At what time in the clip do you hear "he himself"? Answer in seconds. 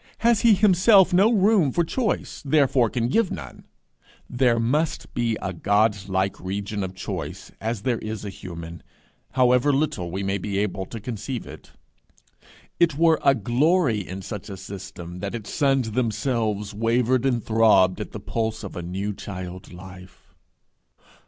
0.41-1.13